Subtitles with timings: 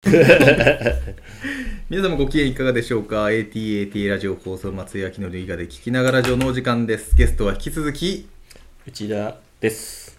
[1.90, 7.14] 皆様ご機嫌いかがでしょうか ?ATAT ラジオ放送松井明の伊賀で聞きながら上のお時間です。
[7.14, 8.26] ゲストは引き続き、
[8.86, 10.18] 内田です。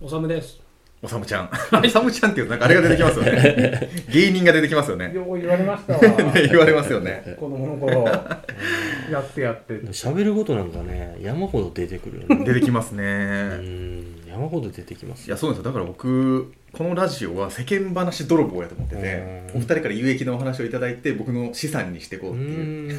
[0.00, 0.62] おさむです。
[1.02, 1.50] おさむちゃん。
[1.84, 3.90] おさむちゃんっていうとなんかあれが出てきますよね。
[4.10, 5.12] 芸人が出てきますよね。
[5.14, 6.00] よう言われましたわ。
[6.32, 7.36] ね言われますよね。
[7.38, 8.04] 子供の頃、
[9.12, 9.74] やってやって。
[9.92, 12.46] 喋ることなんかね、山ほど出てくるよね。
[12.46, 13.04] 出てきますうね。
[13.04, 15.72] ん、山ほど出てきますいや、そうなんですよ。
[15.72, 19.02] だから僕、このラジオは世間話泥棒やと思ってて、
[19.52, 22.94] うんお二人から有益なお話をいただいて、僕の資産にしていこううっていう。
[22.94, 22.96] ん。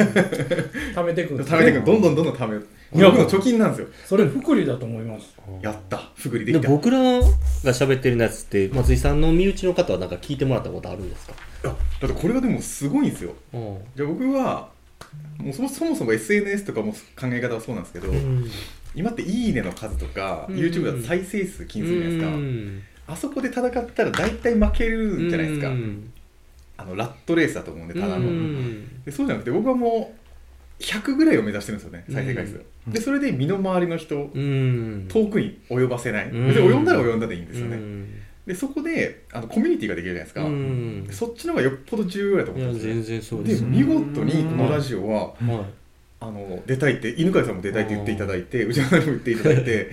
[0.96, 2.68] 貯めていくんです貯めていくどんどんどんどん貯める。
[2.96, 3.88] いや僕の貯金なんですよ。
[4.06, 5.36] それ福利だと思います。
[5.62, 6.10] やった。
[6.16, 6.70] ふぐりでできた。
[6.70, 7.22] 僕らが
[7.66, 11.34] 喋ってるやつって、松井さんの身内の方はなんか聞いてもらったことあるんですか？
[11.66, 13.34] あだってこれがでもすごいんですよ。
[13.54, 13.78] うん。
[13.96, 14.70] じゃあ僕は
[15.38, 18.50] もうそもそもそも SNS とかも考え方はそうなんですけど、うん
[18.98, 20.56] 今って「いいね」の数とか、うん。
[20.56, 22.82] YouTube だと再生数気にするじゃないですか、うん。
[23.08, 26.12] あそこで戦ったら大体負けるんじゃないですか、うん。
[26.78, 29.04] あのラットレースだと思うんでただの、うん。
[29.06, 30.14] でそうじゃなくて僕はも
[30.80, 32.94] う100ぐらいを目指してるんですよね再生回数、うん。
[32.94, 35.06] でそれで身の回りの人、うん。
[35.08, 36.48] 遠くに及ばせない、うん。
[36.48, 38.08] 別に及んだら及んだでいいんですよね、うん。
[38.46, 41.08] でそこであのコミュニティができるじゃないですか、うん。
[41.12, 43.50] そっちの方がよっぽど重要だと思いや、うんですよ全然そうで。
[43.50, 45.87] です見事にこのラジオは、はい。
[46.20, 49.92] あの出たいって犬飼さんも出たいって言っていただいて内山さんにも言っていただいて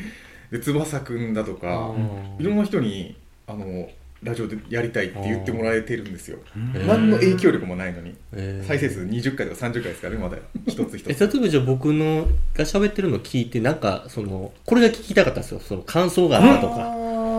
[0.51, 2.37] で翼くんだとかうん。
[2.39, 3.17] いろんな人に
[3.47, 3.89] あの
[4.23, 6.39] ラジオでやりたいって言ってもらえてるんですよ。
[6.57, 6.87] うん。
[6.87, 8.15] 何の影響力もないのに。
[8.33, 8.67] えー。
[8.67, 15.61] 再生数20回とか30回ですからねまだ一つ一えつ例えばじゃあ僕のが喋ってるの聞いてなんかそのこれが聞きたかったんですよ。
[15.61, 16.77] その感想があったとか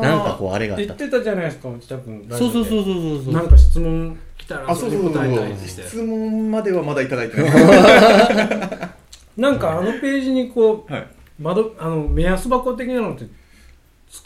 [0.01, 2.25] なんかこうあれがあった言ってたじゃないですか、内田君。
[2.29, 2.83] そうそうそうう。
[2.83, 3.33] そうそう。
[3.33, 5.01] なんか質問来たら、あそうそう。
[5.01, 5.83] そう答えたりして。
[5.83, 7.51] 質問まではまだいただいてない。
[9.41, 11.07] なんかあのページにこう、はい。
[11.39, 13.25] 窓、あの、目安箱的なのって、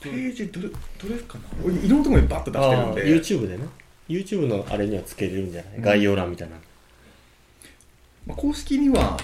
[0.03, 0.76] ページどれど
[1.09, 1.44] れかな？
[1.66, 3.06] 俺いろんなところにバッと出してるんで。
[3.06, 3.64] YouTube でね。
[4.08, 5.81] YouTube のあれにはつけれるんじゃない？
[5.81, 6.56] 概要欄みたいな。
[8.28, 9.17] まあ公式には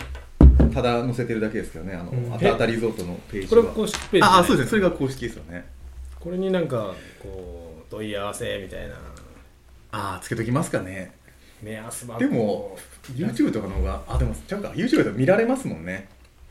[0.74, 1.94] ただ載せてるだけですけどね。
[1.94, 2.34] あの、うん。
[2.34, 4.70] あたあたリゾートのページこれは公式ページ、ああそうですね。
[4.72, 5.66] それが公式ですよね。
[6.20, 8.96] これになんか、こう、問い合わせみたいな、
[9.96, 11.14] ああつけときますかね。
[11.64, 12.20] 目安箱。
[12.20, 12.78] でも
[13.14, 14.70] YouTube とかの方があでもちゃうか。
[14.76, 16.10] YouTube だと見られますもんね。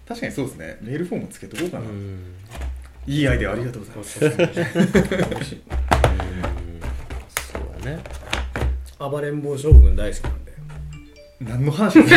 [0.09, 0.79] 確かにそうですね。
[0.81, 2.37] メールフォームつけとこうかな、うん。
[3.07, 4.19] いいアイデアありがとうございます。
[4.19, 4.31] そう
[7.85, 7.99] だね。
[8.99, 10.53] 暴れん坊将軍大好きなんで。
[11.41, 12.17] 何の話ですか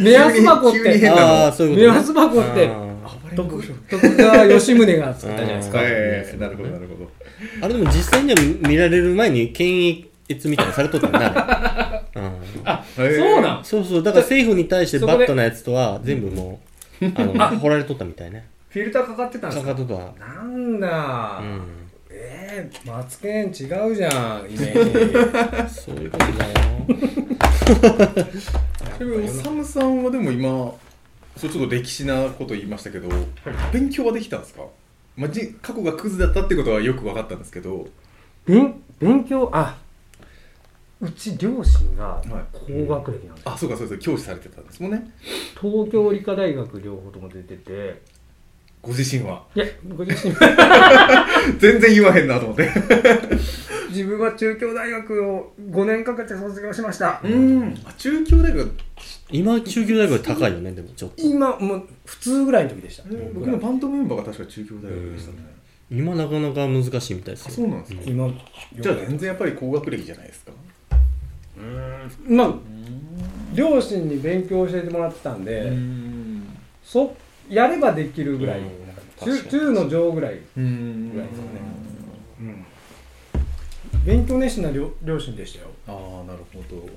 [0.00, 1.00] 目安箱って、目
[1.82, 2.70] 安箱って。
[3.04, 5.80] あ徳徳川吉宗が作ったじゃないですか。
[6.38, 7.04] なるほどなるほど。
[7.04, 7.21] ー
[7.60, 11.14] あれでも実際には見られる前に検閲みたいなのされとったん、
[12.64, 13.64] あ、へえそうなん？
[13.64, 14.02] そうそう。
[14.02, 16.60] だから政府に対してバットなやつとは全部も
[17.00, 19.74] うあの 掘られとったみたいねフィルターかかってたんですか？
[19.74, 20.24] かかっとった。
[20.24, 21.62] なんだ、うん。
[22.14, 25.74] えー、マツケン違うじゃん、イメージ。
[25.74, 26.52] そういうことだよ。
[28.98, 30.48] でもサムさんはでも今
[31.36, 33.08] そうちょっと歴史なこと言いましたけど、
[33.72, 34.62] 勉強はできたんですか、
[35.16, 37.86] まあ、じ過去がクズだったってことはよく分かったんですけど。
[38.46, 39.78] 勉勉強、あ
[41.00, 42.24] うち両親がはい。
[42.86, 43.52] 高学歴なんですよ。
[43.52, 45.10] あそうかそうです教師されてたんですもんね。
[45.60, 48.00] 東京理科大学両方とも出てて、
[48.80, 49.44] ご自身は？
[49.54, 50.34] いや、ご自身。
[51.58, 52.70] 全然言わへんなと思って。
[53.90, 57.20] 自分は中京大学を5年かけて卒業しました。
[57.22, 57.74] うん。
[57.84, 58.70] あ中京大学
[59.32, 61.22] 今中級大学高いよねでもちょっと。
[61.22, 63.04] 今、もう普通ぐらいの時でした。
[63.34, 65.38] 僕のバンドメンバーが確か中京大学でしたね、
[65.90, 68.28] 今なかなか難しいみたいですあよそうなんですか、今、
[68.78, 70.52] じゃあ全然やっぱり高学歴じゃないですか。
[72.26, 72.54] まあ、
[73.54, 76.44] 両親に勉強教えてもらってたんで、ん
[76.84, 77.14] そ
[77.48, 78.66] やればできるぐらい、うん。
[79.20, 81.12] 中中の上ぐらい、うん。
[81.12, 81.50] ぐらいですよね。
[84.04, 85.68] 勉強熱心な両両親でしたよ。
[85.86, 86.88] ああなるほど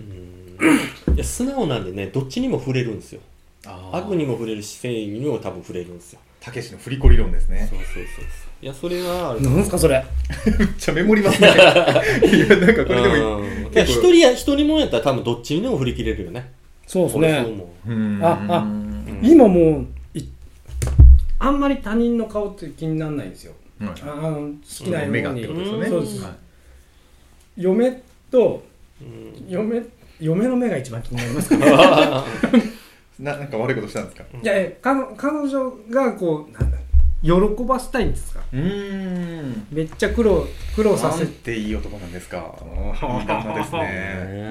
[0.00, 1.14] うん。
[1.14, 3.20] いや素直なんでねどっちにも触れるんですよ。
[3.66, 6.20] あ悪にも触れるし正義にも多分触れるんですよ。
[6.40, 7.68] たけしの振り子理論ですね。
[7.70, 8.24] そうそうそうそう。
[8.62, 10.04] いやそれはなんすかそれ。
[10.58, 11.48] めっちゃメモりますね。
[12.24, 13.82] いやなんかこれでもいい。
[13.82, 16.52] 一人や一人もんやったら多分どっちにでも振り切れるよね。
[16.86, 17.90] そうです俺そうね思う。
[17.90, 19.20] うんああうん。
[19.22, 19.86] 今もう
[20.18, 20.24] い
[21.38, 23.52] あんまり他人の顔って気にならないんですよ。
[23.80, 23.90] はい。
[24.02, 25.88] ああの好きなよう目がってにことですよね。
[25.88, 26.22] そうです。
[26.22, 26.32] はい
[27.56, 28.62] 嫁と
[29.02, 29.46] うん。
[29.48, 29.82] 嫁
[30.20, 32.24] 嫁の目が一番気になりますから
[33.18, 34.24] ななんか悪いことしたんですか？
[34.42, 36.78] いやいや彼彼女がこうなんだ
[37.22, 37.30] 喜
[37.64, 38.40] ばせたいんですか？
[38.52, 39.66] うん。
[39.70, 42.54] めっちゃ苦労苦労させなんていい男なんですか？
[42.62, 43.80] いい旦那ですね。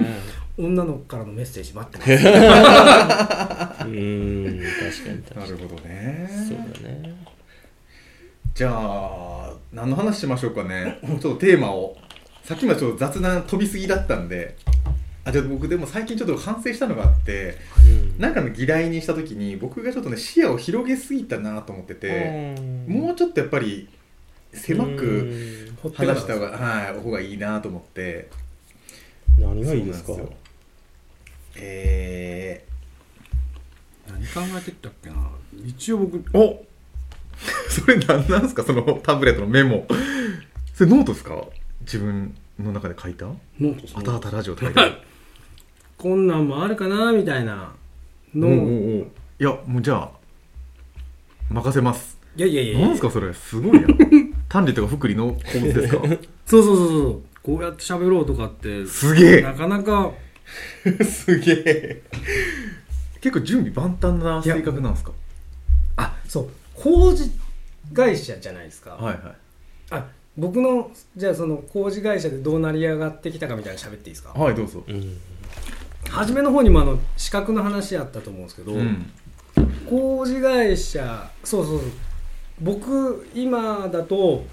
[0.58, 2.10] 女の子からのメッセージ待ってます。
[3.86, 5.40] うん確かに確かに。
[5.40, 6.28] なるほどね。
[6.48, 7.14] そうだね。
[8.54, 10.98] じゃあ何の話しましょうかね。
[11.02, 11.96] ちょっとテーマを。
[12.44, 14.56] さっきまでちょっと雑談飛びすぎだったんで
[15.24, 17.56] あじゃあ僕でも最近ちょっと反省したのがあって
[18.18, 22.54] なんかの議題にした時に僕がちょっとね視野を広げすぎたなと思ってて、
[22.88, 23.88] もうちょっとやっぱり
[24.52, 28.30] 狭く話した方が、はい、方がいいなと思って。
[29.38, 30.12] 何がいいですか？
[31.56, 32.64] え
[34.08, 35.30] 何考えてきたっけな？
[35.64, 36.64] 一応僕ー、お！
[37.70, 38.62] それ何なんですか？
[38.64, 39.86] そのタブレットのメモ。
[40.74, 41.44] それノートですか？
[41.82, 43.26] 自分の中で書いた？
[43.26, 44.92] ノートあたあたラジオって書いてある
[46.00, 47.72] こんなんもあるかなみたいな
[48.34, 48.48] の。
[48.48, 49.06] おうおうおう
[49.38, 50.10] いやもうじゃあ
[51.50, 52.16] 任せます。
[52.36, 52.80] いやいやいやいや。
[52.80, 53.34] なんですかそれ？
[53.34, 53.86] すごいな
[54.48, 56.02] 単利とか福利の法律ですか？
[56.46, 57.20] そうそうそうそう。
[57.42, 59.42] こうやって喋ろうとかってすげえ。
[59.42, 60.12] なかなか。
[61.04, 62.02] すげえ。
[63.20, 65.12] 結構準備万端な性格なんですか？
[65.96, 66.48] あそう。
[66.74, 67.30] 工事
[67.92, 69.22] 会社じゃないですか、はいはい。
[69.90, 70.06] あ
[70.38, 74.30] 僕のじゃあその工事会社でどう成り上がってきたかみたいなの喋っていいですか？
[74.30, 74.82] はいどうぞ。
[74.88, 75.18] うん
[76.08, 79.10] 初めの方にもあの資格の話あったと思うんですけど、うん。
[79.88, 81.88] 工事会社そうそうそう。
[82.60, 84.44] 僕今だと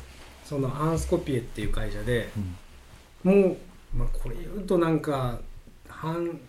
[0.45, 2.29] そのアンスコピエっていう会社で
[3.23, 3.57] もう、
[3.95, 5.39] まあ、これ言うとなんか
[5.89, 6.39] 反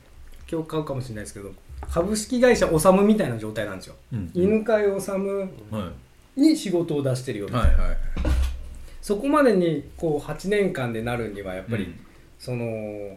[0.46, 1.52] 響買うかもしれないですけど
[1.90, 4.30] 株式会社オサムみたいな状態なんですよ、うん。
[4.34, 5.90] 犬飼オサムは
[6.36, 7.98] に仕事を出してるよいみたいな、はいはい。
[9.02, 12.00] そこまでにこう8年間でなるにはやっぱり、うん。
[12.38, 13.16] その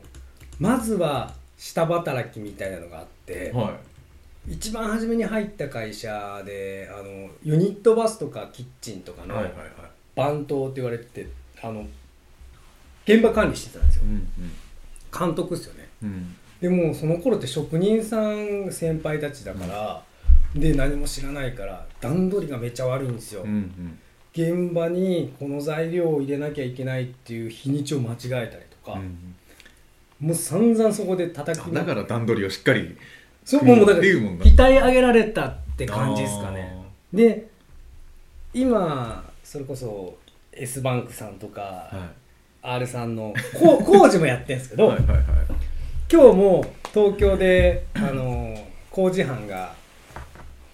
[0.60, 3.78] まずは下働きみたいなのがあって、は
[4.50, 9.36] 一番初めに入った会社であのユニットバスとかキッチンとかの
[10.16, 11.28] 番頭って言われてて
[11.62, 11.86] あの
[13.06, 14.04] 現場管理してたんですよ。
[14.06, 14.28] うん
[15.16, 15.90] 監督ですよね。
[16.02, 16.10] うん。
[16.10, 20.04] うんでもその頃って職人さん先輩たちだから、
[20.54, 24.00] で何も知らないから段取りがめっちゃ悪いんですよ、うんうん。
[24.32, 28.50] 現場にこの材料を入れなきゃいけないっていう日にちを間違えたり
[28.84, 29.31] とか、うん
[30.22, 32.96] もう散々そこで叩きあだから段取りをしっかり
[33.44, 36.78] そうもうだから鍛え上げられたって感じですかね。
[37.12, 37.50] で
[38.54, 40.16] 今それこそ
[40.52, 42.12] S バンクさんとか、は
[42.62, 45.26] R さんの 工事もやってるんですけど、いはいはいはい。
[46.12, 48.56] 今日も東京であの
[48.92, 49.74] 工事班が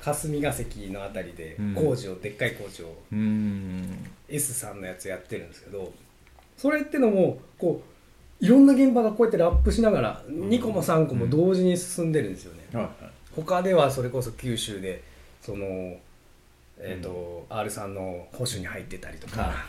[0.01, 1.73] 霞が関のあたりでうん。
[1.75, 2.93] 工事を、でっかい工事を
[4.27, 5.93] S さんのやつやってるんですけど
[6.57, 7.96] それってのもこう
[8.39, 12.93] いろんな現場がこうやってラップしながら2個も3個も同時に進んでるんですよね、はいはい。
[13.35, 15.03] 他ではそれこそ九州で
[15.41, 15.97] その
[16.79, 19.65] えーと R さんの保守に入ってたりとか、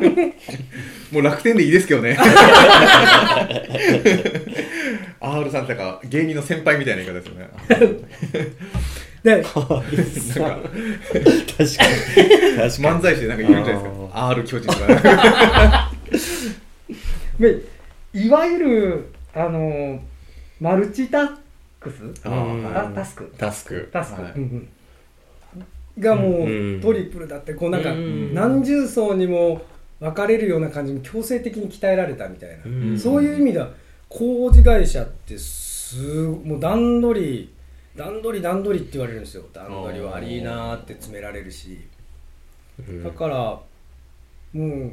[1.12, 2.16] もう楽天でいいですけどね。
[5.20, 7.50] R さんってか芸人の先輩みたいな言い方ですよね。
[9.22, 10.62] でなんか確かに。
[11.56, 11.84] 確か
[12.78, 14.28] 漫才師でなんか言うんじゃないですか。
[14.30, 15.90] R 巨人とか。
[17.38, 17.73] で
[18.14, 20.00] いわゆるあの
[20.60, 21.36] マルチタッ
[21.80, 22.14] クス？
[22.22, 23.34] タスク。
[23.36, 23.88] タスク。
[23.92, 24.32] タスク、はい。
[24.32, 24.68] うんうん。
[25.98, 29.62] がもうんうトリプルだってこうなんかうん何重層にも
[30.00, 33.70] 分かれるような感じに強制的に鍛えられたみたいな、うんそういう意味では
[34.08, 37.52] 工事会社ってすもう段取り
[37.96, 39.44] 段取り段取りって言われるんですよ。
[39.52, 41.80] 段取り悪いなーって詰められるし。
[42.88, 43.04] うん。
[43.04, 43.64] だからも
[44.52, 44.92] う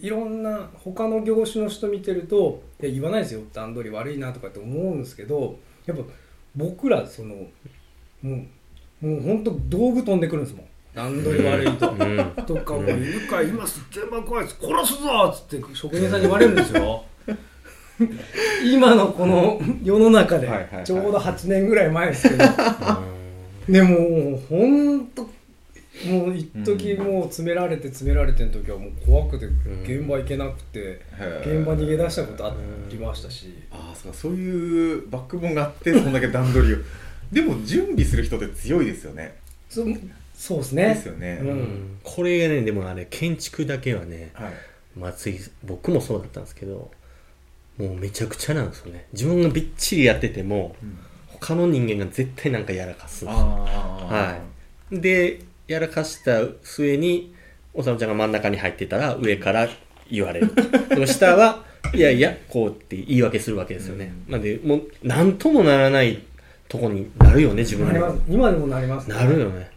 [0.00, 6.04] いろんな他の業種の人見てるといや言わないですよ段取り悪いなとかって思うんですけどやっぱ
[6.56, 7.34] 僕らその
[8.22, 8.36] も
[9.02, 10.66] うもう本当道具飛んでくるんですもん。
[10.94, 11.90] 段取り悪いと。
[11.90, 12.44] うん。
[12.46, 14.58] とかもう犬飼今すっげえば怖いです。
[14.60, 17.04] 殺すぞっつって職人さんに言われるんですよ。
[18.64, 20.48] 今のこの 世の中で
[20.84, 22.44] ちょうど8年ぐらい前ですけど。
[23.68, 25.28] でもほんと
[26.08, 29.46] もう一時もう詰められて詰められての時はもう怖くて
[29.84, 31.00] 現場行けなくて
[31.40, 32.54] 現場逃げ出したことあ
[32.88, 33.54] りましたし。
[33.70, 36.76] ああそうかそういうバックボーンがあってそんだけ段取りを。
[37.32, 39.34] でも準備する人って強いですよね。
[39.68, 39.84] そ
[40.36, 40.88] そうですね。
[40.88, 41.38] ですよね。
[41.42, 41.98] うん。
[42.02, 44.52] これがねでもあれ建築だけはねはい。
[44.98, 46.90] 松井僕もそうだったんですけど
[47.78, 49.06] もうめちゃくちゃなんですよね。
[49.12, 50.76] 自分がびっちりやってても
[51.26, 53.42] 他の人間が絶対なんかやらかすんですよ。
[53.42, 54.38] ああは
[54.92, 55.00] い。
[55.00, 57.34] でやらかした末に
[57.72, 59.68] おさむちゃんが真ん中に入ってたら上から
[60.10, 60.50] 言われる。
[60.92, 66.22] その下はいやいやこうって言い訳するわけですよね、なんでもう何ともならない
[66.68, 68.22] とこになるよね自分でなります。
[68.28, 69.70] 今でもなりますなるよね。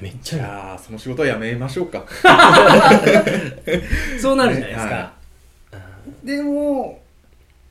[0.00, 2.04] めっちじゃゃあその仕事はやめましょうか。
[4.18, 5.12] そうなるじゃないですか、は
[6.24, 7.00] でも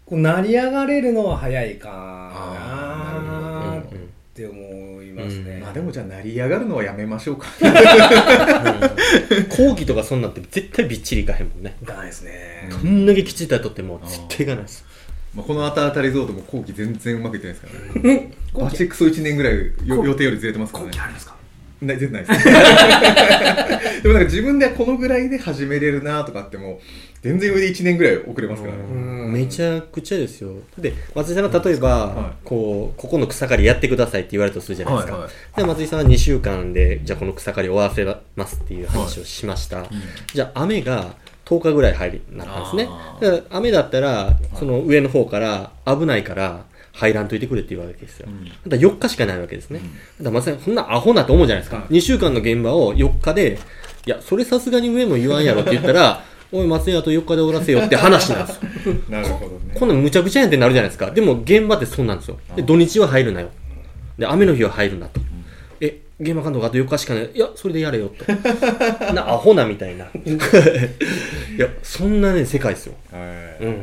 [0.05, 2.68] こう成り上がれるのは早いかな
[5.23, 5.31] るほどなっうん。
[5.31, 7.47] まますね、まあでもじゃあ成り上がるのはやめましょうか。
[9.49, 11.77] 講義とかそんなんって絶対びっちりいかへんもんね。
[11.81, 14.85] いかないですね、どんだけきちっとやっとっても絶対いかないです。
[15.35, 18.33] まあこのあたあたリゾートも後期全然うまくいってないですからね。
[18.53, 20.91] バチクソ1年ぐらいよ予定よりずれてますからね。
[20.91, 21.35] 後期ありますか？
[21.81, 22.45] ない全然ないです。
[24.03, 26.79] でもなんか自分ではこのぐらいで始めれるなとかっても
[27.21, 28.79] 全然上で1年ぐらい遅れますからね。
[28.91, 29.33] うん。
[29.33, 30.51] めちゃくちゃですよ。
[30.77, 32.33] で松井さんが例えば、はい。
[32.43, 35.31] こうここの草刈りやってくださいって言われたとするじゃないですか、はいはい。
[35.57, 38.05] で松井さんは2週間でじゃあこの草刈り終わらせ
[38.35, 39.85] ますっていう話をしました、
[40.33, 43.41] じゃあ雨が10日ぐらい入りなったんですね。
[43.49, 49.79] 雨だったらその上の方から危ないから入らんといてくれって言うわけですよ、うんだから4日しかないわけですね、
[50.19, 53.59] だから松井さんそんなアホなと思うじゃないですか、はい2週間の現場を4日で
[54.05, 61.11] いやそれさすがに上も言わんやろって言ったら おい松井あと4日で終わらせよって話なんですよ なるほどねこんなんむちゃくちゃやんってなるじゃないですか。
[61.11, 62.39] でも現場ってそうなんですよ。
[62.55, 63.49] で、土日は入るなよ。
[64.17, 65.21] で、雨の日は入るなと。
[65.79, 67.29] え、現場監督あと4日しかない。
[67.33, 68.25] いや、それでやれよと。
[69.13, 70.05] な、アホなみたいな。
[70.05, 70.09] い
[71.57, 72.95] や、そんなね、世界ですよ。
[73.11, 73.19] は
[73.61, 73.81] いうん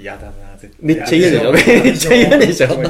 [0.00, 1.52] 嫌だな絶対めっちゃ嫌でしょ？
[1.52, 2.68] めっちゃ嫌でしょ？
[2.68, 2.88] そんな、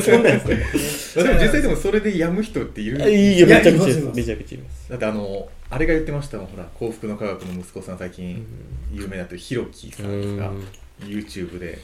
[0.00, 3.08] そんなんですでも実際でもそれでやむ人っているよ。
[3.08, 4.90] いいよ、めちゃくちゃめちゃくちゃいます。
[4.90, 8.46] だってあのあれが言ってましたもんほら幸福の科学の息子さん最近
[8.92, 11.78] 有名になってるひろきさんです YouTube で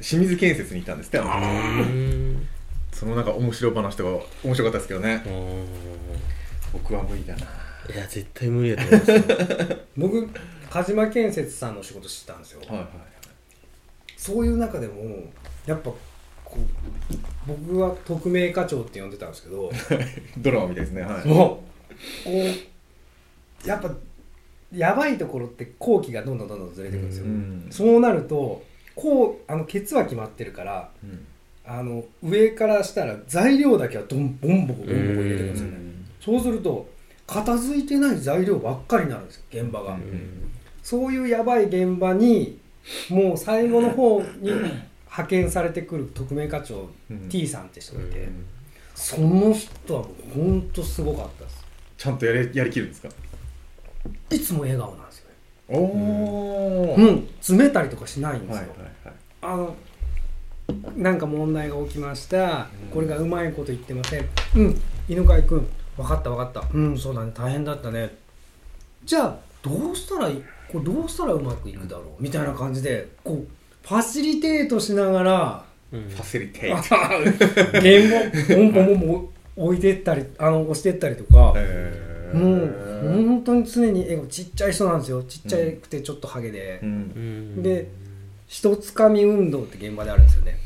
[0.00, 1.18] 清水建設にいたんですって。
[2.92, 5.22] そのなんか面白い話とか面白かったですけどね
[6.72, 7.42] 僕は無理だな
[7.94, 9.22] いや、絶対無理だと思いますよ。
[9.96, 10.28] 僕
[10.70, 12.86] 鹿島建設さんの仕事してたんですよ、はいはい
[14.16, 14.94] そういう中でも
[15.66, 15.90] やっぱ
[16.44, 17.14] こう
[17.46, 19.70] 僕は特命課長って呼んでたんですけど
[20.38, 21.02] ドラマみたいですね。
[21.02, 21.28] はい。
[21.28, 21.64] も
[22.24, 22.30] うこ
[23.64, 23.94] うやっぱ
[24.72, 27.66] やばいところって後期がどんどんどんどんずれていくんですよ、うん。
[27.70, 31.26] そうなるとこうあのケツは決まってるからうん。
[31.68, 35.78] あの上からしたら材料だけはどんボンボコボンボコ入れてくるんですよね。
[36.20, 36.88] そうすると
[37.26, 40.50] 片付いてない材料ばっかりになるんですよ現場が、うん。
[40.82, 42.58] そういうやばい現場に
[43.08, 47.28] もう最後の方に派遣されてくる特命課長、うん。
[47.28, 48.46] T さんって人がいて、うん。
[48.94, 51.64] その人はもう本当すごかったです。
[51.98, 53.08] ちゃんとやれやりきるんですか？
[54.30, 55.34] いつも笑顔なんですよね。
[55.68, 57.28] おおうはいん。
[57.40, 59.76] 詰めたりとかしないんですよ、はいはいあの
[60.96, 62.90] なんか問題が起きました、うん。
[62.92, 64.28] これがうまいこと言ってません。
[64.56, 64.80] うん。
[65.08, 65.66] 犬飼君
[65.96, 66.64] 分かった分かった。
[66.72, 67.32] うんそうだね。
[67.34, 68.16] 大変だったね。
[69.04, 70.42] じゃあどうしたらいい？
[70.72, 72.22] これどうしたらうまくいくだろう？
[72.22, 76.08] みたいな感じでこうファシリテートしながらうん。
[76.08, 77.30] ファシリテイあト原本
[78.48, 82.36] ポンポンポンポン置いてったりあの押してったりとかへー。
[82.36, 85.22] もう本当に常に笑顔ちっちゃい人なんですよ。
[85.22, 86.88] ちっちゃくてちょっとハゲで、うん。
[86.88, 86.92] う
[87.60, 87.62] ん。
[87.62, 87.88] で
[88.48, 90.56] 一つかみ運動って現場であるんですよね。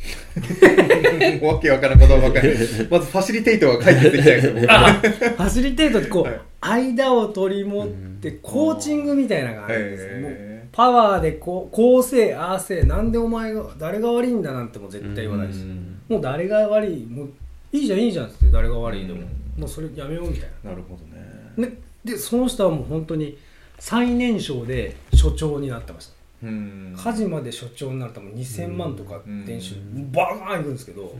[1.46, 2.48] わけわからんことばっかり
[2.90, 4.52] まずファシリテイトが解決できないですよ。
[4.54, 6.92] 僕 あファシリテートってこう、はい。
[6.92, 7.88] 間を取り持っ
[8.20, 10.20] てコーチングみたいなのがあるんですよ。
[10.20, 17.30] もうへパワーでこうこうせえああせえなんでお前が誰が悪いんだなんてもう絶ー対言わないですうんもう誰が悪いもう
[17.72, 19.60] いいじゃんいいじゃんって誰が悪いでも、うん。
[19.60, 20.74] もうそれやめようみたいな。
[20.74, 21.24] るほどね。
[21.56, 21.72] なで
[22.04, 23.36] でその人はもう本当に
[23.78, 26.14] 最年少で所長になってました。
[26.44, 26.94] うん。
[26.96, 30.10] 火事まで所長になるともう2000万とか年収うん。
[30.10, 31.14] バーンいくんですけど、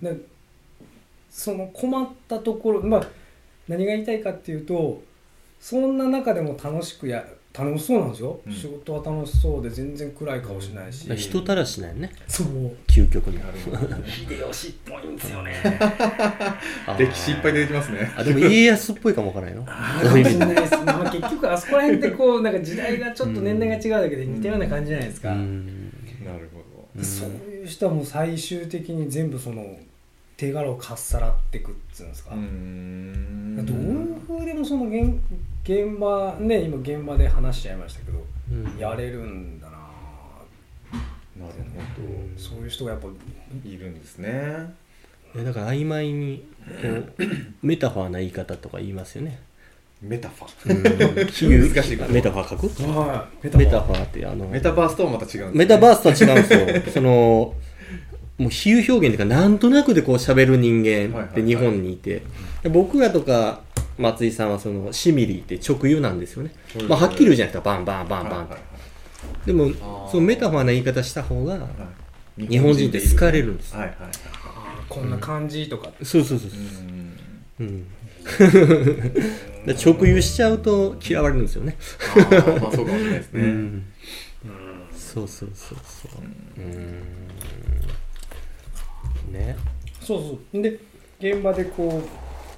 [0.00, 0.16] で
[1.30, 3.06] その困ったところまあ
[3.68, 5.02] 何が言いたいかっていうと
[5.62, 7.24] そんな中でも楽しくや
[7.56, 8.52] 楽しそうなんですよ、うん。
[8.52, 12.10] 仕事は楽しそうで全然暗い顔しないし、人たらしなんよね。
[12.26, 12.46] そう。
[12.88, 13.38] 究極の。
[13.38, 15.54] なるほどね秀吉っぽいんですよね。
[16.98, 18.10] 歴史いっぱい出てきますね。
[18.16, 25.92] あでも家康っぽいかもわからないのあーかもしれないです、 まあ、結局あそこら辺ってこうなんか時代がちょっと年代が違うだけで似たような感じじゃないですか、うん。
[26.24, 27.04] なるほうん。
[27.04, 29.78] そういう人はもう最終的に全部その
[30.36, 33.64] 手柄をかっさらっていくっつうんですか、どうん。
[33.64, 35.14] どういうふうでもその現
[35.64, 38.18] 現場ね今現場で話しちゃいましたけど、
[38.50, 38.78] うん。
[38.78, 39.72] やれるんだな。
[39.72, 41.52] なるほ
[42.36, 43.14] そういう人がやっぱど
[43.64, 44.74] いるんですね。
[45.34, 46.44] いやだから曖昧に
[46.82, 47.12] こう
[47.66, 49.40] メタファーな言い方とか言いますよね。
[50.02, 50.82] メタファうん。
[52.12, 52.98] メタファー書く？
[52.98, 53.56] はい。
[53.56, 55.50] メタファーってあのメタバースとはまた違うんですね。
[55.54, 56.92] メタバースとは違うんですよ。
[56.92, 57.54] その
[58.38, 61.42] もう比喩表現というかなんとなくでこう喋る人間はいはいはいって。
[61.44, 62.22] 日本にいて、
[62.64, 63.60] で僕らとか
[63.98, 67.70] 松井さんはそのシミリーって直輸なんですよね、はいまあ、はっきり言うじゃないですか。
[67.70, 68.62] バンバンバンバンって、はい
[69.46, 69.70] でも
[70.10, 71.68] そのメタファーな言い方した方が
[72.36, 73.74] 日本人って好かれるんです。
[73.74, 73.96] はいはい
[74.88, 76.60] こんな感じとか、そうそうそうそう
[77.60, 77.62] う。
[77.64, 77.86] ん。
[79.66, 81.78] 直輸しちゃうと嫌われるんですよね。
[82.14, 83.42] あーまあそうかもしれないですね。
[83.42, 83.84] うん。
[84.94, 86.10] そうそうそうそう。
[86.60, 87.02] うん。
[89.32, 89.56] ね。
[90.02, 90.62] そうそう。
[90.62, 90.78] で
[91.18, 92.08] 現場でこう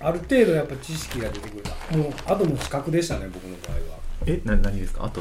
[0.04, 1.64] ある程度やっぱ知識が出てくる。
[1.98, 3.98] もうあともう視覚でしたね僕の場合は。
[4.26, 5.04] えな何ですか？
[5.04, 5.20] あと？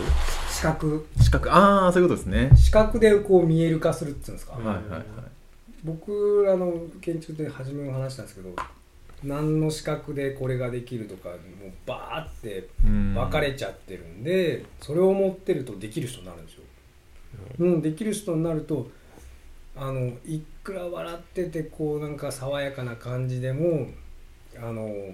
[0.50, 2.52] 視覚視覚ああそういうことですね。
[2.56, 5.06] 視覚でこう見える化するっていうんですか、はいはいはい。
[5.84, 8.56] 僕らの研究で初めも話したんですけど
[9.24, 11.38] 何の資格でこれができるとかもう
[11.86, 13.14] バーってうん。
[13.14, 16.64] 分かれちゃってるんで、それを持ってるとできる人になるんですよ、
[17.60, 18.90] うん、できる人になると
[19.76, 23.88] あのいくら笑っててこうなんか爽やかな感じでも
[24.62, 25.14] あの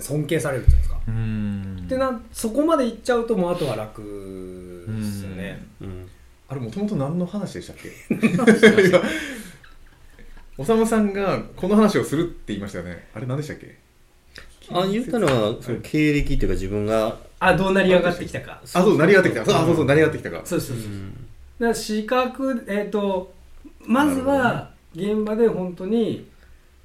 [0.00, 1.88] 尊敬されるっていうんですか、うん。
[1.88, 6.08] でなそこまでいっちゃうともうあとは楽ですよね、うん。
[6.48, 7.90] あれもともと何の話でしたっけ？
[8.26, 9.02] 今
[10.58, 13.08] おさむさんがこの話をするって言いましたよね。
[13.14, 13.78] あれ何でしたっけ？
[14.70, 18.60] あ言ったのはその経歴っていうか自分があどう成り上がってきたか。
[18.62, 19.42] あそう成り上がってきた。
[19.42, 20.42] あそうそう成り上がってきたか。
[20.44, 23.32] そうそうそう、だから視覚えっ、と
[23.86, 26.26] まずは現場で本当に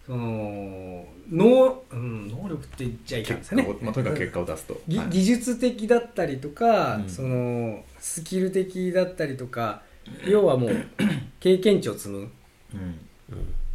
[0.06, 3.78] その能,、うん、能力って言っちゃいけないですよね。
[3.82, 4.84] まあ、とにかく結果を出すと、はい。
[4.88, 7.10] ぎ技術的だったりとか、うん。
[7.10, 9.82] そのスキル的だったりとか
[10.28, 10.86] 要はもう
[11.40, 12.30] 経験値を積む。
[12.74, 13.00] うん。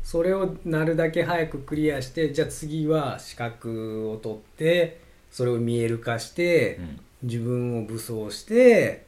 [0.02, 7.00] それをなるだけ早くクリアしてじゃあ次は資格を取ってそれを見える化して、うん。
[7.22, 9.06] 自分を武装して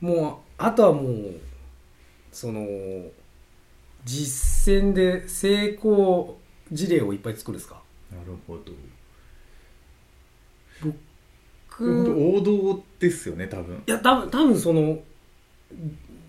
[0.00, 1.40] もうあとはもう
[2.32, 2.66] その
[4.04, 6.36] 実践で成功
[6.74, 7.80] 事例をいっぱい作るんですか？
[8.12, 8.62] なるほど。
[10.82, 13.82] 僕王道ですよね多分。
[13.86, 14.98] いや多分多分その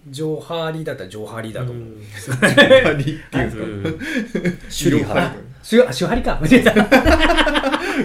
[0.08, 1.86] ジョーハーリーだったらジョーハーリーだと思う、
[2.86, 4.00] ハリっていうんで
[4.30, 6.86] すかシュリーハハシュか。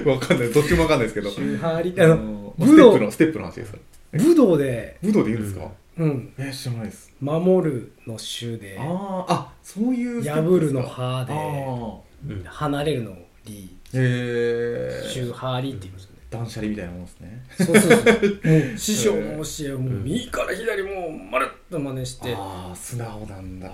[0.11, 0.53] わかんない。
[0.53, 1.31] どっちもわかんないですけど。
[1.31, 3.73] シュハリああののス武道テップのステップの話です。
[3.73, 3.79] か
[4.13, 7.13] 武道で、武道で言うんですか、うん、え知らないです。
[7.21, 8.77] 守るの守で。
[8.79, 11.35] あーあそういう破るのハあー。
[11.35, 12.10] うんで
[12.45, 16.21] 離れるのリーへえシュハーリって言いますよね。
[16.31, 17.43] 断捨離みたいなもんですね。
[17.59, 18.69] そうそうそう。
[18.69, 22.35] もう師匠の教えをもう右から左もうまるっと真似して。
[22.37, 23.73] ああ素直なんだ。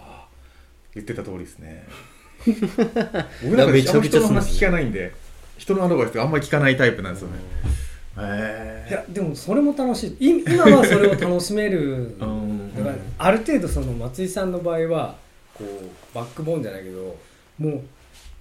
[0.94, 1.86] 言ってた通りですね。
[2.46, 5.12] 僕なんかめちゃくちゃ人の話聞かないんで
[5.58, 7.38] 人のアドバイスとかあんまり聞かないタイプなんですよね。
[8.18, 10.38] へいやでもそれも楽しい。
[10.38, 12.16] い今はそれを楽しめる。
[12.20, 12.74] うん。
[12.74, 15.16] だからある程度その松井さんの場合は
[15.52, 17.16] こうバックボーンじゃないけど
[17.58, 17.80] もう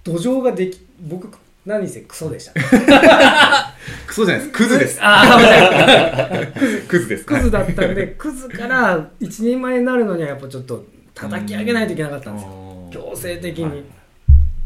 [0.06, 1.28] 土壌ができ僕
[1.64, 2.52] 何せクソでした。
[4.06, 4.56] クソじゃないです。
[4.56, 4.98] クズです。
[5.02, 6.46] ああ
[6.86, 7.24] クズです。
[7.24, 12.48] クズだったんでクズから一人前になるのにはやっぱちょっと叩き上げないといけなかったんですよ。
[12.50, 13.64] よ強制的に。
[13.64, 13.82] はい。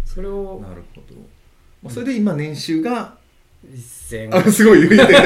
[0.05, 1.16] それをなるほど。
[1.83, 3.14] まあそれで今年収が
[3.72, 4.87] 一銭あすごい。
[4.87, 5.22] 言ってた。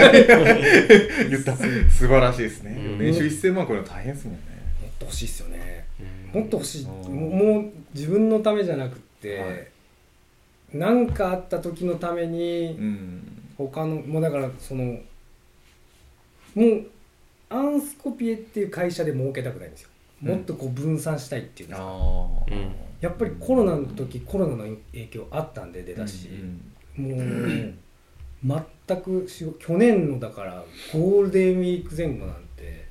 [1.29, 2.77] 言った素晴らしいですね。
[2.79, 2.99] うん。
[3.01, 4.41] 年収1000万これは大変ですもんね。
[4.81, 5.87] もっと欲しいっすよね。
[6.33, 6.41] うん。
[6.43, 6.85] もっと欲しい。
[6.85, 7.15] うん。
[7.17, 9.74] ももう自分のためじゃなくって、はい
[10.75, 13.31] なんかあった時のためにうん。
[13.57, 16.87] 他のもうだからそのもう
[17.49, 19.91] アンスコピエっていう会社で儲けたくないんですよ。
[20.25, 20.29] うん。
[20.31, 26.31] もっとこう分散したいっていうんですか、うんやっぱりコロナの時コロナの影響あったんで出たし、
[26.97, 27.75] もう
[28.43, 29.27] 全く
[29.59, 32.87] 去年のだからゴールデンウィーク前後なんて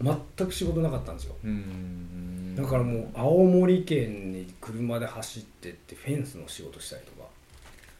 [0.00, 1.34] 全く仕事なかったんですよ。
[1.44, 2.56] うん。
[2.56, 7.19] だからもう青森県に車で走ってってフェンスの仕事したりとか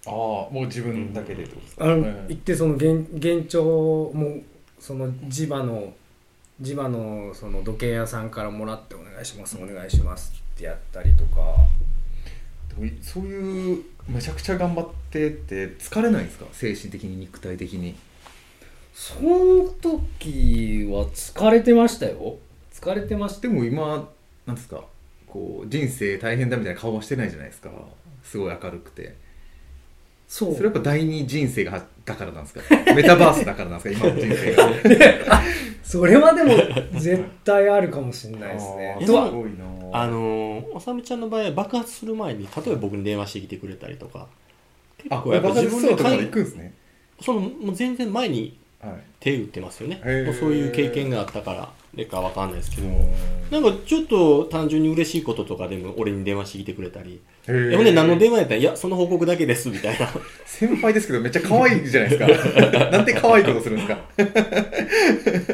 [0.06, 1.84] ああもう自分だけでってことですか？
[1.86, 3.64] 行ってその現現状
[4.14, 4.38] も
[4.78, 5.92] その地場の
[6.60, 11.40] 地場のその土建屋さんからもらってお願いしますお願いしますってやったりとか。
[12.76, 16.46] でもそういうめちゃくちゃ頑張ってって疲れないんですか？
[16.52, 17.94] 精神的に肉体的に。
[18.94, 22.36] その時は疲れてましたよ。
[22.72, 23.42] 疲れてました。
[23.42, 24.08] でも今
[24.46, 24.84] なんですか
[25.26, 27.70] こう人生大変だみたいな顔はしてないじゃないですか。
[28.22, 29.16] すごい明るくて
[30.32, 30.54] そう。
[30.54, 32.60] それやっぱ第二人生がだからなんですか？
[32.94, 34.06] メタバースだからなんですか？
[34.08, 34.70] 今の人生が。
[35.82, 36.54] それはでも
[37.00, 38.96] 絶対あるかもしれないですね。
[38.96, 39.06] あー。
[39.06, 39.64] とはすごいな。
[39.92, 44.28] あのーおさみちゃんの場合は爆発する前に例えば僕に電話してきてくれたりとか。
[44.98, 45.96] 結あ構やっぱ自分で
[46.56, 46.74] ね。
[47.20, 48.54] そのもう全然前にはい
[49.20, 50.00] 手打ってますよね。
[50.38, 52.88] そういう経験があったからでかわかんないですけど。
[52.88, 52.90] う
[53.50, 57.20] なんかちょっと単純に嬉しいこととかでも俺に電話してきてくれたり。
[57.46, 60.08] ほんで何の電話やったらいやその報告だけですみたいな。
[60.46, 62.68] 先輩ですけどめっちゃ可愛いじゃないですか。
[62.90, 63.98] なんて可愛いことするんですか。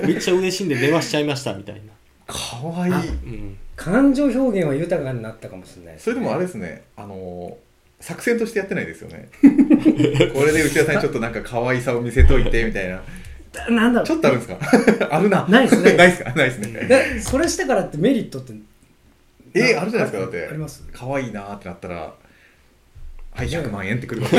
[0.07, 1.81] めっちゃ嬉しいんで電話しちゃいましたみたいな、
[2.27, 2.93] 可愛い。
[2.93, 6.85] うん、感情表現は豊かになったかもしれないです、それでもあれですね。
[6.97, 7.57] あの
[8.01, 9.29] 作戦としてやってないですよね。
[10.33, 13.03] これで内田さんにちょっとなんか可愛さを見せといてみたいな。
[13.53, 15.09] だなんだろちょっとあるんですか？
[15.17, 15.47] あるな。
[15.49, 15.93] ないですね。
[15.97, 16.33] ないですか？
[16.35, 17.21] ないですね。
[17.21, 18.53] それしたからってメリットって？
[19.55, 20.19] えーあるじゃないですか。
[20.21, 20.85] だってあります？
[20.93, 21.97] 可愛いなーってなったら
[23.33, 24.29] はい100万円ってくるわ。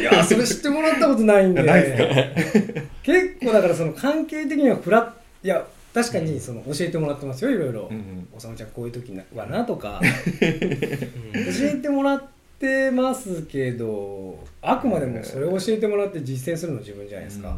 [0.00, 1.62] いやそれ知ってもらったことないんで。
[1.62, 4.98] ないです結構だからその関係的にはフラ
[5.42, 5.64] ッいや
[5.96, 7.88] 確かにその教えてもらってますよいろいろ。
[7.90, 10.02] うん「おさむちゃんこういう時はな」とか。
[10.04, 10.46] 教
[11.62, 12.22] えてもらっ
[12.58, 17.56] てますけどあくまでもそれを教えてもらって実践するの自分じゃないですか、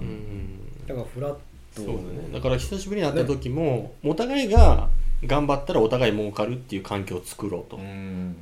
[0.86, 1.38] だからフラット。
[1.74, 2.28] そうだね。
[2.32, 4.88] だから久しぶりに会った時も、お互いが
[5.24, 7.82] 頑張ったらお互い儲かるっていう環境を作ろうと、うん。
[7.82, 7.86] う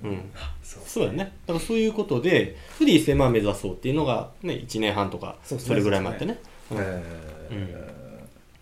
[0.09, 0.21] ん。
[0.63, 0.83] そう。
[0.87, 1.33] そうだね。
[1.47, 6.39] だからそういうことでフリー1000万目指そうっていうのが、ね、1年半とかそれぐらい前あってね。
[6.71, 6.79] うん。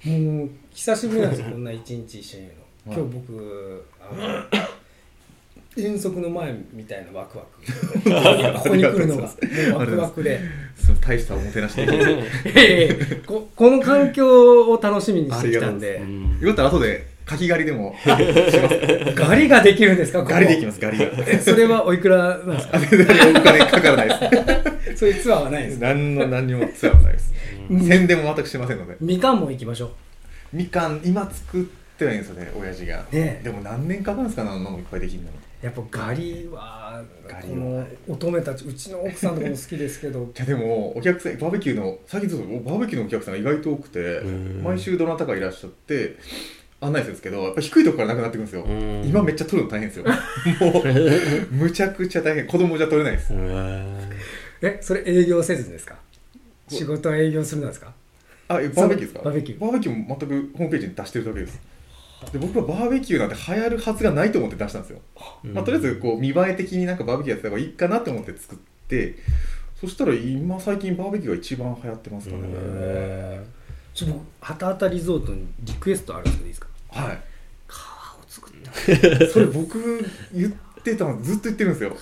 [0.07, 2.55] えもう久しぶりなんですよこんな一日一緒にいる
[2.87, 2.93] の。
[2.93, 3.01] はい。
[3.01, 4.15] 今日僕あ
[5.79, 7.61] の遠足の前みたいなワクワク。
[8.63, 9.23] ここに来るのが。
[9.23, 10.41] もうワクワクで
[11.01, 11.87] 大したおもてなしで
[12.57, 15.97] ええここの環境を楽しみにしてきたんで。
[15.97, 16.39] うん。
[16.41, 17.95] よかったら後でかき狩りでも。
[18.03, 18.25] します
[19.15, 21.05] ガリができるんですかガリできますガリが。
[21.27, 22.79] え それはおいくらなんですか？
[22.79, 24.99] お金かからないです。
[24.99, 25.79] そういうツアーはないです。
[25.79, 27.33] 何の何にもツアーはないです。
[27.71, 27.81] うん。
[27.81, 28.97] 宣伝も全くしてませんので。
[29.01, 29.91] みかんも行きましょ
[30.55, 31.65] みかん今作っ
[31.99, 32.99] てないんですよね親父が。
[32.99, 33.41] ねえ。
[33.45, 35.29] でも何年かかるんですかねあんなのいっぱいできるの。
[35.31, 40.23] にうやっぱガリはガリは乙女たちうちの奥さんとかも好きですけど。
[40.37, 44.63] いやでもお客さんバーベキューの最近そうバーベキューのお客さんが意外と多くてん。
[44.63, 46.17] 毎週どなたかいらっしゃって
[46.81, 48.65] 案内するんですけどやっぱ低いところからなくなってくるんですよ。
[48.65, 49.09] うん。
[49.09, 50.05] 今めっちゃ取るの大変ですよ。
[50.61, 52.47] もうむちゃくちゃ大変。
[52.47, 53.33] 子供じゃ取れないです。
[53.33, 53.99] うん
[54.63, 55.97] えそれ営業せずですか？
[56.69, 57.93] 仕事は営業するんですか？
[58.49, 59.21] あえバーベキューですか？
[59.23, 59.61] バーベキュー。
[59.61, 61.61] バーベキューも全くホームページに出してるだけです。
[62.33, 65.01] で僕はバーベキューなんて流行るはずがないと思って出したんですよ、
[65.43, 69.17] まあ、とりあえずこう見栄え的になんかバーベキューやってた方がいいかなと思って作って
[69.79, 73.45] そしたら今最近バーベキューが一番流行ってますかね、
[73.93, 76.69] ちょ僕ハタハタリゾートにリクエストあるんですけどいいですか？
[76.89, 77.19] はい。
[77.69, 79.27] 川を作った。
[79.31, 81.95] それ僕言ってたのずっと言ってるんですよ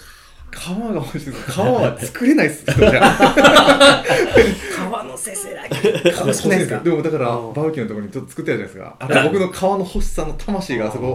[0.53, 2.91] 皮が欲しいです皮は作れないっすじゃ。
[3.03, 4.05] あ
[4.91, 6.12] 川のせせらぎ。
[6.12, 6.81] 川しないですか？
[6.81, 9.19] でもだからうんバーベキのところにちょっと作ってあるじゃないですか。
[9.21, 11.15] あれ僕の皮の欲しさの魂があそこ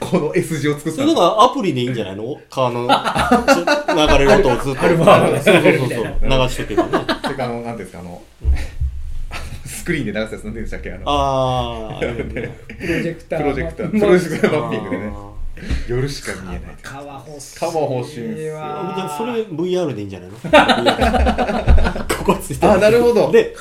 [0.00, 2.36] この S 字を作っそれだからアプリでいいんじゃないの？
[2.50, 4.80] 川の流れる音をずっと。
[4.80, 5.00] そうそう
[5.40, 6.90] そう流しとけばね。
[7.22, 8.50] それからあのなんていうんですかあのうん
[9.66, 10.92] スクリーンで流すやつなんていうんでしたっけ？
[10.92, 11.02] あの。
[11.96, 15.12] あプロジェクタープロジェクターまプロジェクターマッピングでね。
[15.14, 15.30] あ
[15.88, 16.60] 夜しか見えない。
[16.82, 18.58] 川欲しい川欲しいんですよ。
[19.16, 22.04] それ VR でいいんじゃないの？
[22.18, 23.30] ここついてるあなるほど。
[23.32, 23.54] で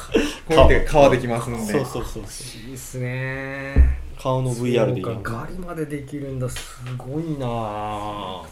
[0.47, 1.73] こうやって皮できますんで。
[1.73, 2.69] そうそうそうそう。
[2.69, 3.99] いいっすね。
[4.21, 6.49] 顔の VR でいいそうかガリまでできるんだ。
[6.49, 6.59] す
[6.97, 7.45] ごいな。
[7.47, 8.49] ぁそう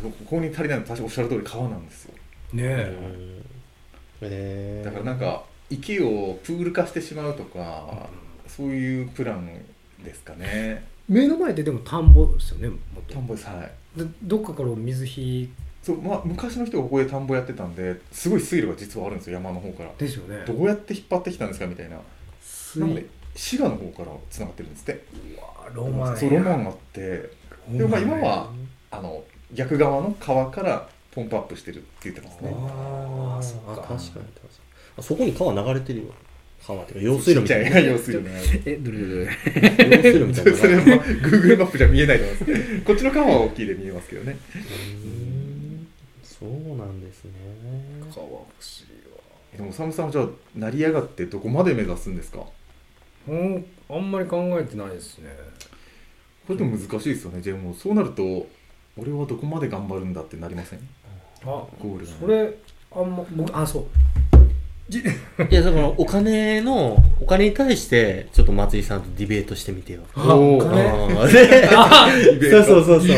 [0.00, 0.10] そう。
[0.10, 2.14] ここに足りないのは確かおっしゃる通り皮なんですよ。
[2.54, 3.42] ねえ。
[4.22, 4.82] え。
[4.84, 8.08] だからなんか池をプール化してしまうとか
[8.46, 9.48] そういうプラン
[10.04, 13.62] ですかね目の前ででも田んぼですよねもと田んぼですは
[13.96, 13.98] い。
[13.98, 19.90] でどっかから水引そうまあ昔の人がここで田んぼやってたんですごい水路が実はあるんですよ山の方から。
[19.98, 20.44] ですよね。
[20.46, 21.98] どうやって引っ張ってきたんですかみたいな。
[22.40, 22.80] 水。
[22.80, 25.04] なので滋賀の方からつながってるんですって。
[25.74, 27.30] ロマンそうロマンがあって。
[27.68, 28.50] でもまあ今は
[28.90, 32.54] あの逆側の川からポンプアップしてるって言ってますね。
[32.54, 33.72] ああそっか。
[33.72, 34.24] あ確かに確かに。
[34.98, 36.14] あそこに川流れてるよ
[36.66, 37.80] 川っていうか用水路みたいな。
[37.80, 38.22] 用水路。
[38.22, 38.30] ね
[38.66, 39.30] えどれどれ用
[40.02, 42.80] 水路みたいな それは Google マップじゃ見えないと思います。
[42.84, 44.36] こっちの川は大きいで見えますけどね。
[44.54, 44.58] う
[45.08, 45.86] ん。
[46.22, 47.32] そうなんですね。
[48.14, 52.38] 川欲しいでもおさむさんはじゃあ成り上がってどこまで目指すんですか？
[52.38, 52.46] わ
[53.28, 55.30] うんあんまり考えてないですね。
[56.46, 58.48] これでも難しいですよねでもそうなると
[58.96, 60.80] 俺はどこまで頑張るんだってなりません？
[61.42, 62.12] あゴールが。
[62.20, 62.54] それ
[62.90, 63.84] あんま僕あそう。
[63.94, 64.01] じ
[64.98, 70.02] いやだからお金のお金に対してちょっと松井さんとディベートしてみてよ。
[70.14, 71.08] あお金？
[72.50, 73.08] そうそうそうそう。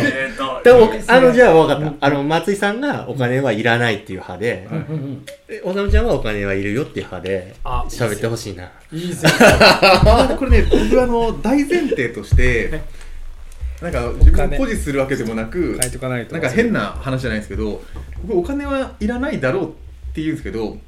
[0.64, 2.06] でもあのじゃあ分かった。
[2.06, 4.76] あの松井さんがお金はいらないっていう派でうん。
[4.76, 4.82] うん。
[4.82, 5.26] うん。
[5.48, 8.70] えおさむちゃんはお金はいるよっていう派であ喋ってほしいな。
[8.92, 9.32] いいですね。
[9.40, 12.82] あ これね僕はあの大前提として
[13.82, 16.34] なんか自分を誇示するわけでもなく書いとかないと。
[16.34, 17.82] なんか変な話じゃないですけど
[18.24, 19.66] 僕お金はいらないだろうっ
[20.14, 20.78] て言うんですけど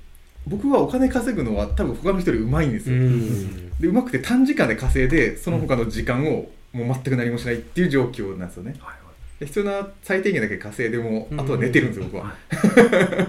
[0.47, 3.71] 僕はお金稼ぐのは多分他の人よりうまいんですうよ、ん。
[3.81, 8.75] でうまくて短時間で稼いでその他の時間をもう全く何もしないっていう状況なんですよね。
[8.79, 8.97] はい
[9.39, 11.41] で必要な最低限だけ稼いでもうん。
[11.41, 12.35] あとは寝てるんですよ僕は。
[12.51, 13.29] だか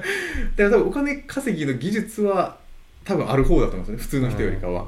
[0.58, 2.58] ら多分お金稼ぎの技術は
[3.04, 4.86] 多分ある方だと思うんですよね普通の人よりかは、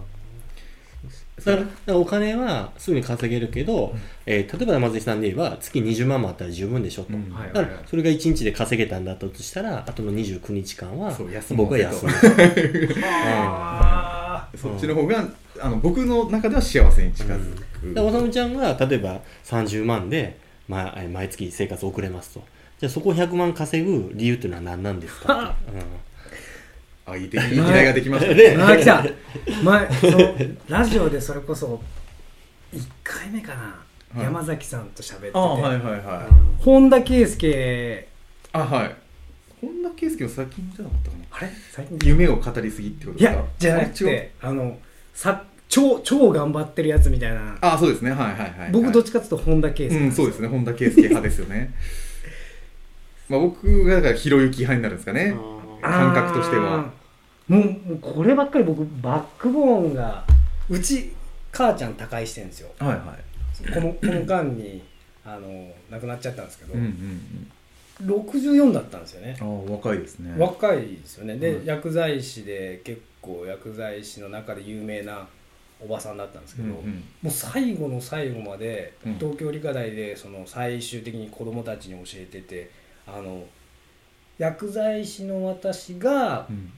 [1.87, 7.31] お金はすぐに稼げるけど、えー例えば松井さんで言えば月20万もあったら十分でしょと、うん。
[7.31, 12.11] はいだからそれが1日で稼げたんだったとしたらあとの29日間はそう休もう僕は休む。
[13.03, 15.25] あ そっちの方が
[15.61, 22.43] あの僕の中では幸せに近づく、でおさむちゃんが例えば30万で、ま毎月生活送れますと。
[22.79, 25.79] じゃあそこ100万稼ぐ理由っていうのは何なんですかって、
[27.11, 28.55] あいいでいい議題ができましたね。
[28.59, 29.03] あー来た。
[29.63, 30.35] 前その
[30.67, 31.81] ラジオでそれこそ
[32.73, 33.61] 1回目かな、
[34.15, 34.23] はい。
[34.23, 36.61] 山崎さんと喋ってて、あはいはいはい。
[36.63, 38.07] 本田圭佑
[38.51, 38.95] あはい。
[39.61, 41.23] 本田圭佑の先じゃなかったかな。
[41.31, 41.49] あれ？
[41.71, 43.39] 最近夢を語りすぎってこといですか？
[43.39, 44.77] やじゃなくてあの
[45.13, 47.57] さ超超頑張ってるやつみたいな。
[47.61, 48.11] あそうですね。
[48.11, 50.47] はいはいはい僕どっちちかっていうと本田圭佑うんそうですね。
[50.47, 51.73] 本田圭佑派ですよね。
[53.29, 55.35] まあ僕がだからひろゆき派になるんですかね。
[55.81, 56.91] 感覚としては
[57.49, 57.59] も
[57.95, 60.23] うこればっかり僕バックボーンが
[60.69, 61.11] うち
[61.51, 62.69] 母ちゃん他界してるんですよ。
[62.77, 63.73] はいはい。
[63.73, 64.83] このこの間に
[65.25, 66.87] あの亡くなっちゃったんですけど、うんうん
[68.03, 68.21] うん。
[68.21, 69.35] 64だったんですよね。
[69.41, 70.33] ああ若いですね。
[70.37, 71.37] 若いですよね。
[71.37, 75.27] で、うん薬剤師で結構薬剤師の中で有名な
[75.81, 77.03] おばさんだったんですけど、うんうん。
[77.23, 79.15] もう最後の最後までうん。
[79.17, 82.69] 東京理科大でその最終的に子供たちに教えてて
[83.07, 83.43] あの
[84.37, 86.71] 薬剤師の私がうん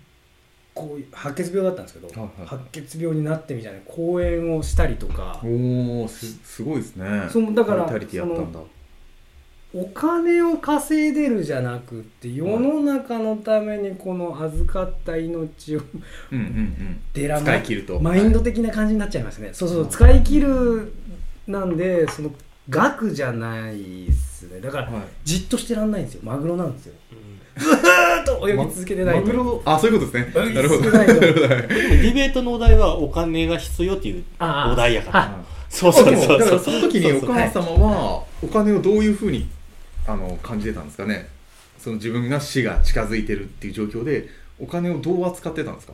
[0.81, 2.47] こういう白血病だったんですけど、はいはい。
[2.47, 5.39] 白血病になってみたいな講演をしたりとか。
[5.43, 7.27] おおすすごいですね。
[7.29, 7.87] そのだから
[9.73, 15.81] お金を稼いでるじゃなくって世の中のためにこの預かった命を
[16.31, 17.01] うんうんうん。
[17.13, 17.99] でらま使い切ると。
[17.99, 20.91] マインド的な感じになっちゃいますね、そうそううん使い切る
[21.47, 22.31] なんでその
[22.69, 24.59] 額じゃないっすね。
[24.59, 25.03] だからはい。
[25.23, 26.21] じっとしてらんないんですよ。
[26.23, 26.93] マグロなんですよ
[27.59, 29.15] ずーっと泳ぎ続けてない。
[29.15, 30.53] とマグロあそういうことですね。
[30.55, 30.81] なるほど。
[30.83, 35.19] ディベートのお題はお金が必要っていうああお題やから。
[35.19, 36.39] あそうそうそうそう。
[36.39, 39.47] だからその時にお母様はお金をどういうふうに
[40.07, 41.27] あの感じてたんですかね。
[41.79, 44.27] その自分が死が近づいてるっていう状況で
[44.59, 45.93] お金をどう扱ってたんですか？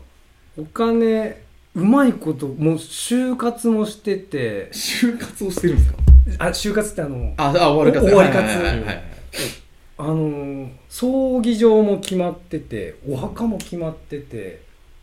[0.58, 1.42] お金
[1.76, 4.70] うまいこともう就活もしてて。
[4.74, 5.98] 就活をしてるんですか？
[6.40, 9.04] あ就活ってあのああ終わり活終わり活はいはいはいはい
[9.98, 14.62] あのー葬儀場も決まっててお墓も決まってて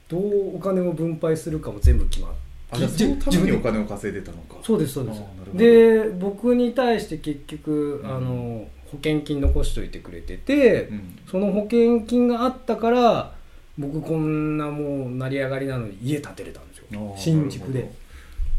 [0.08, 4.56] どうお金を分配するかも全部決まってあじゃあそのためにお金を稼いでたのか。
[4.62, 5.22] そうですそうです。
[5.54, 8.10] で僕に対して結局、うん。
[8.10, 11.18] あの保険金残しといてくれてて、うん。
[11.30, 13.34] その保険金があったから
[13.78, 17.14] 僕こんなもう成り上がりなのに家建てれたんですよ。
[17.16, 17.90] 新宿で。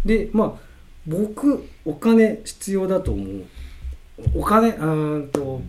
[0.06, 0.54] でまあ
[1.08, 3.44] 僕お金必要だと思う。
[4.34, 5.62] お金うーんと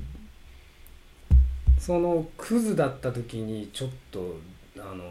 [1.87, 4.37] そのクズだった時にちょっと
[4.77, 5.05] あの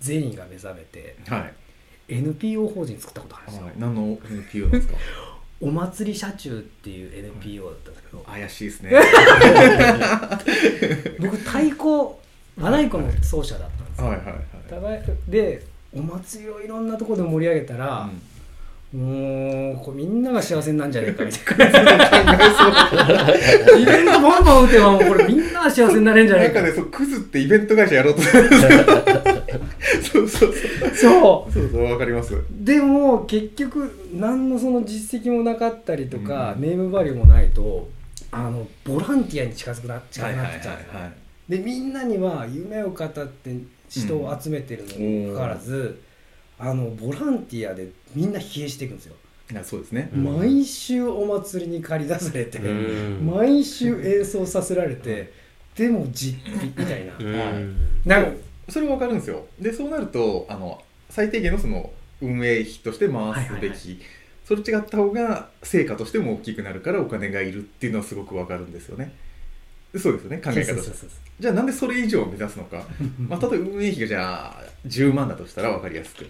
[0.00, 1.52] 善意が目覚めてはい。
[2.08, 3.74] NPO 法人作ったことあるんですよ、はい。
[3.78, 4.94] 何の NPO ですか？
[5.60, 8.90] お祭り社中っていう NPO だったんですけど、怪しいですね。
[11.18, 11.82] 僕太鼓
[12.58, 14.32] 和太鼓の奏者だったんですよ、はいはいは
[15.16, 15.30] い。
[15.30, 18.08] でお祭りをいろんなところで盛り上げたら、
[18.94, 21.92] もうこみんなが幸せになるんじゃないかみたいな。
[23.78, 26.54] イベントバンバン打てばもうこれみんなが幸せになれるんじゃなか。
[26.54, 26.86] なんかねそう。
[26.86, 28.14] クズってイベント会社やろう。
[28.14, 28.84] とするんですよ
[30.02, 30.28] そう。
[30.28, 30.52] そう。
[30.52, 31.52] そう。
[31.52, 31.70] そう。
[31.70, 31.84] そう。
[31.84, 36.58] わかりますでも結局何のその実績もなかったりとか、う。
[36.58, 37.88] んネームバリューもないと
[38.30, 40.74] あのボランティアに近づくな近くなってちゃう。
[40.76, 41.16] んですよね
[41.48, 43.56] でみんなには夢を語って
[43.88, 46.00] 人を集めてるのにもかかわらず、
[46.58, 49.14] あのボランティアでみんな疲弊していくんですよ、
[49.50, 50.10] いやそうですね。
[50.14, 53.26] うん毎週お祭りに駆り出されて、うん。
[53.26, 55.32] 毎週演奏させられて、
[55.76, 57.76] でも実費みたいな、うん。
[58.04, 58.32] なんか
[58.68, 59.46] それはわかるんですよ。
[59.60, 61.90] でそうなるとあの最低限のその
[62.20, 63.78] 運営費として回すべき、はいはいはい。
[64.46, 69.12] それ違った方が成果としても大きくなるからお金がいるっていうのはすごくわかるんですよね
[69.94, 70.82] そうですよね考え方
[71.38, 72.82] じゃあなんでそれ以上を目指すのか。
[73.28, 76.26] まあ、例えば運営費がじゃあ10万だとしたら分かりやすく。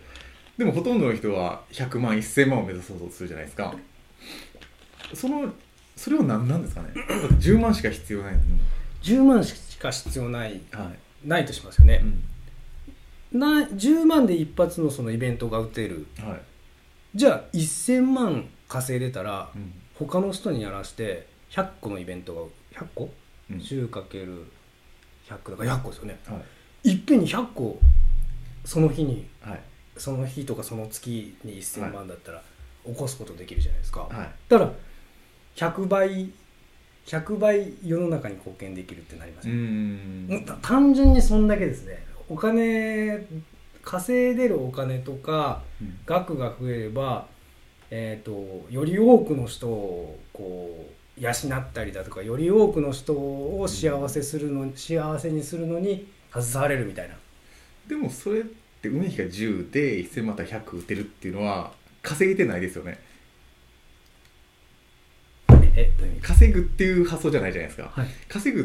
[0.59, 3.75] でもほとんどの人は100万1000万を目指そうとするじゃないですか。
[5.14, 5.53] その
[5.95, 6.88] それは何なんですかね？
[6.95, 8.61] だって10万しか必要ないのに、
[9.03, 10.61] 10万しか必要ない。
[10.73, 10.92] は
[11.25, 11.29] い。
[11.29, 12.03] ないとしますよね。
[13.33, 13.38] う、ん。
[13.38, 16.07] な10万で一発のそのイベントが打てる。
[16.19, 16.40] はい。
[17.14, 19.73] じゃあ1000万稼いでたらうん。
[19.95, 22.35] 他の人にやらして100個のイベント
[22.75, 23.11] が100個、
[23.51, 23.59] うん。
[23.59, 23.91] 10×100
[25.29, 26.19] だから100個ですよね。
[26.27, 26.41] は
[26.85, 26.91] い。
[26.93, 27.79] いっぺんに100個
[28.65, 29.61] その日にはい。
[29.97, 32.43] その日とかその月に1000万だったら
[32.85, 34.11] 起こすことできるじゃないですか、はい。
[34.49, 34.73] だから
[35.57, 36.31] 100倍
[37.07, 42.05] 100倍世の中に貢献できるってなりますうね、単純にそんだけですね。
[42.29, 43.27] お金
[43.83, 45.99] 稼いでるお金とかうん。
[46.05, 47.27] 額が増えれば、
[47.91, 57.15] えー、とより多くの人をこう養ったりだとかより多くの人を幸せするの、幸せにするのに携われるみたいな。
[57.89, 58.43] でもそれっ
[58.83, 62.99] て運営費が10で1000万た100打てるっていうのは稼げてないですよね。
[65.77, 66.21] えどういう意味？
[66.23, 68.09] 稼ぐっていう発想じゃないじゃないですか、はい。
[68.29, 68.65] 稼ぐっ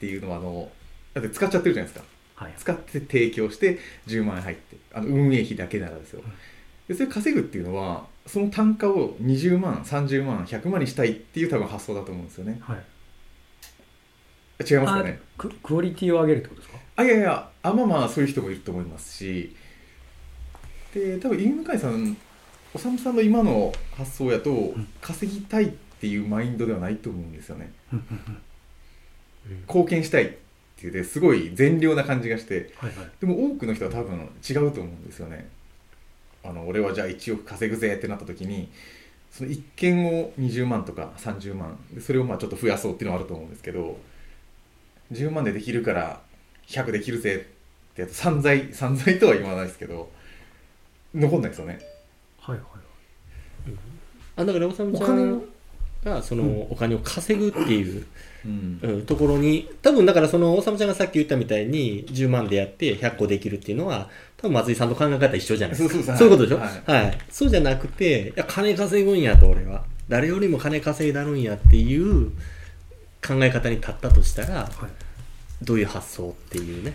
[0.00, 0.70] ていうのはあの
[1.14, 2.06] だって使っちゃってるじゃないですか。
[2.34, 2.54] はい。
[2.58, 6.22] 使って提供して10万円入ってあの運営費だけならですよ。
[6.88, 12.58] でそれ稼ぐっていうのはその単価を20万30万100万にしたいっていう多分発想だと思うんですよね。
[12.60, 12.84] はい。
[14.64, 15.18] 違いますかね？
[15.38, 16.78] あククオリティを上げるってことですか？
[16.96, 19.56] あいやいやあまあまあそういう人もいると思いますし。
[20.94, 22.16] で多分犬向井さん
[22.74, 27.72] おさむさんの今の発想やと稼ぎたいっていうマインドではないと思うんですよね。
[29.66, 30.32] 貢献したいっ
[30.76, 32.72] ていうですごい善良な感じがして。
[32.76, 33.10] はいはい。
[33.20, 35.50] でも多くの人は多分違うと思うんですよね
[36.44, 38.68] あの俺はじゃあ1億稼ぐぜってなった時に
[39.30, 43.98] その1件を20万とか30万でそれをまあちょっと増やそうっていうのはあると思うんですけど
[45.12, 46.20] 10万でできるから
[46.66, 47.46] 100できるぜ
[47.92, 50.10] ってやつ散財散財とは言わないですけど
[51.14, 51.78] 残んないですよね。
[52.38, 52.66] はいはい
[54.34, 55.42] あだからおさむちゃお金ん
[56.04, 58.04] がそのお金を稼ぐっていう、
[59.06, 66.16] ところに多分だからそのおさむちゃんがさっき言ったみたいに10万でやって100個できるっていうのは多分松井さんと考え方一緒じゃないですか。
[66.16, 66.58] そういうことでしょ？
[66.58, 67.04] はい。
[67.04, 69.84] はい、そうじゃなくていや金稼ぐんやと俺は。
[70.08, 72.30] 誰よりも金稼いだるんやっていう
[73.26, 74.68] 考え方に立ったとしたらはい。
[75.64, 76.94] どういう発想っていうね、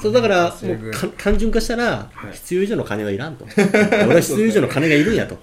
[0.00, 2.32] そうだからもうか単純化したらはい。
[2.34, 3.44] 必要以上の金はいらんと。
[4.06, 5.36] 俺は必要以上の金がいるんやと、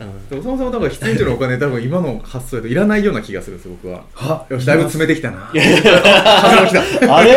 [0.00, 0.28] うん。
[0.28, 4.04] でおさむさんは多分必要以上のお金多分今の発想だといらないような気がするんですよ僕は。
[4.12, 4.46] は？
[4.50, 5.50] よしだいぶ詰めてきたな。
[5.50, 5.62] あれ？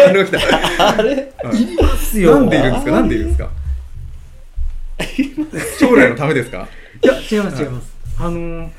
[0.06, 0.90] 金が来た。
[0.90, 1.34] あれ？
[1.44, 2.40] はいいりますよ。
[2.40, 2.92] なんでいるんですか？
[2.92, 3.50] なんでいるんですか？
[5.80, 6.68] 将来のためですか？
[7.02, 8.70] いや違います違います、あのー、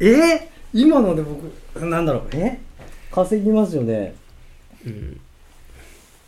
[0.00, 0.48] え？
[0.74, 2.24] ー、今ので僕なんだろう？
[2.32, 2.58] え？
[3.12, 4.14] 稼ぎますよね。
[4.84, 5.20] うん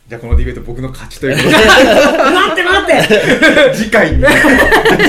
[0.07, 1.55] じゃあこのディベート僕の勝ちということで。
[1.55, 3.73] 待って待って。
[3.73, 4.23] 次回に。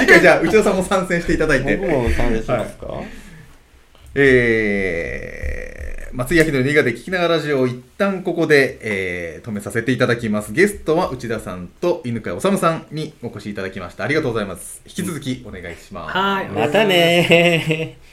[0.01, 1.77] 次回じゃあ内田さんも参戦していただいて。
[1.77, 3.03] 僕も参加しますか、
[4.15, 10.53] えー、松井明の新潟で聞きながらラジオを一旦ここで、えー止めさせていただきます。
[10.53, 14.03] ゲストは内田さんと犬飼治さんにお越しいただきました。
[14.03, 14.81] ありがとうございます。
[14.87, 16.49] 引き続きお願いします、はい。
[16.49, 18.06] またねー